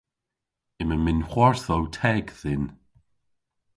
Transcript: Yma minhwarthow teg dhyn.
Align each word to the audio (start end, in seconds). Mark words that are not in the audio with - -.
Yma 0.81 0.97
minhwarthow 0.99 1.83
teg 1.97 2.25
dhyn. 2.39 2.65